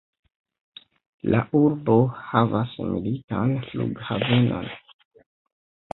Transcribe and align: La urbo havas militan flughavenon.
La 1.33 1.41
urbo 1.59 1.97
havas 2.31 2.73
militan 2.95 3.53
flughavenon. 3.69 4.71